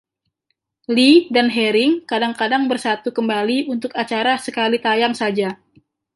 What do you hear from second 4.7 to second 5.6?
tayang saja.